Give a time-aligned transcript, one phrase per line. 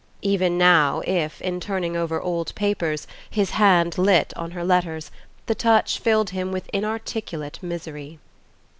[0.23, 5.11] Even now, if, in turning over old papers, his hand lit on her letters,
[5.45, 8.17] the touch filled him with inarticulate misery....